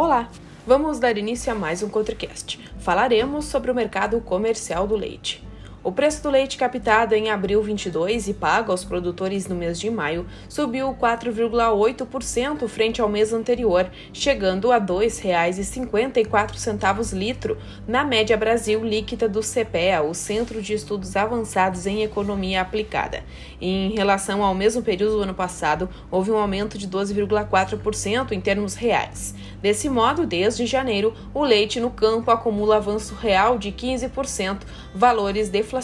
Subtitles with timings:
[0.00, 0.28] Olá!
[0.64, 2.60] Vamos dar início a mais um ContriCast.
[2.78, 5.44] Falaremos sobre o mercado comercial do leite.
[5.88, 9.88] O preço do leite captado em abril 22 e pago aos produtores no mês de
[9.88, 18.84] maio subiu 4,8% frente ao mês anterior, chegando a R$ 2,54 litro na média Brasil
[18.84, 23.24] líquida do CPEA, o Centro de Estudos Avançados em Economia Aplicada.
[23.58, 28.74] Em relação ao mesmo período do ano passado, houve um aumento de 12,4% em termos
[28.74, 29.34] reais.
[29.62, 34.58] Desse modo, desde janeiro, o leite no campo acumula avanço real de 15%,
[34.94, 35.77] valores deflacionados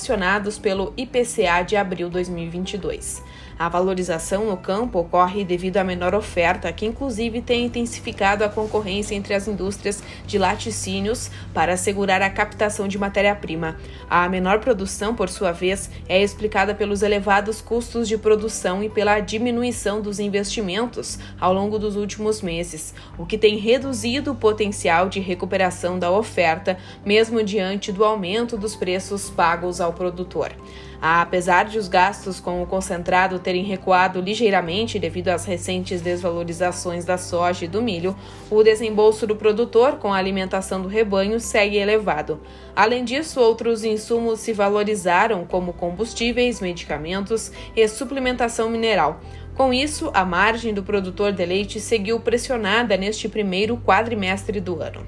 [0.60, 3.22] pelo IPCA de abril 2022.
[3.56, 9.14] A valorização no campo ocorre devido à menor oferta, que inclusive tem intensificado a concorrência
[9.14, 13.76] entre as indústrias de laticínios para assegurar a captação de matéria-prima.
[14.10, 19.20] A menor produção, por sua vez, é explicada pelos elevados custos de produção e pela
[19.20, 25.20] diminuição dos investimentos ao longo dos últimos meses, o que tem reduzido o potencial de
[25.20, 30.52] recuperação da oferta, mesmo diante do aumento dos preços pagos ao produtor.
[31.00, 37.18] Apesar de os gastos com o concentrado terem recuado ligeiramente devido às recentes desvalorizações da
[37.18, 38.16] soja e do milho,
[38.50, 42.40] o desembolso do produtor com a alimentação do rebanho segue elevado.
[42.74, 49.20] Além disso, outros insumos se valorizaram, como combustíveis, medicamentos e suplementação mineral.
[49.54, 55.06] Com isso, a margem do produtor de leite seguiu pressionada neste primeiro quadrimestre do ano.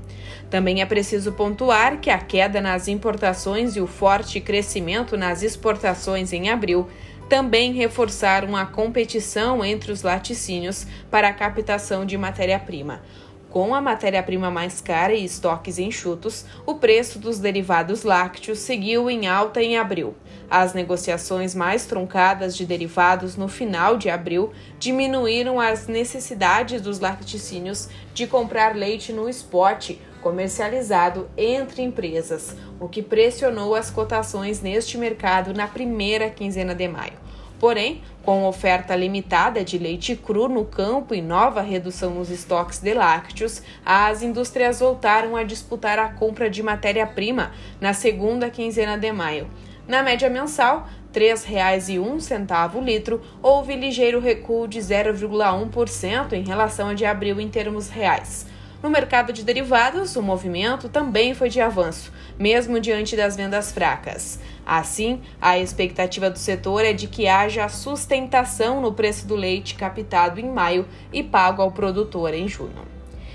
[0.50, 6.32] Também é preciso pontuar que a queda nas importações e o forte crescimento nas exportações
[6.32, 6.88] em abril
[7.28, 13.02] também reforçaram a competição entre os laticínios para a captação de matéria-prima.
[13.50, 19.26] Com a matéria-prima mais cara e estoques enxutos, o preço dos derivados lácteos seguiu em
[19.26, 20.14] alta em abril.
[20.50, 27.88] As negociações mais truncadas de derivados no final de abril diminuíram as necessidades dos laticínios
[28.12, 29.92] de comprar leite no spot
[30.26, 37.12] comercializado entre empresas, o que pressionou as cotações neste mercado na primeira quinzena de maio.
[37.60, 42.92] Porém, com oferta limitada de leite cru no campo e nova redução nos estoques de
[42.92, 49.48] lácteos, as indústrias voltaram a disputar a compra de matéria-prima na segunda quinzena de maio.
[49.86, 56.94] Na média mensal, R$ 3,01 o litro, houve ligeiro recuo de 0,1% em relação a
[56.94, 58.55] de abril em termos reais.
[58.82, 64.38] No mercado de derivados, o movimento também foi de avanço, mesmo diante das vendas fracas.
[64.66, 70.38] Assim, a expectativa do setor é de que haja sustentação no preço do leite captado
[70.38, 72.86] em maio e pago ao produtor em junho.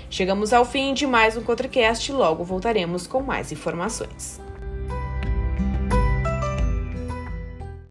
[0.08, 4.40] Chegamos ao fim de mais um ContriCast, logo voltaremos com mais informações.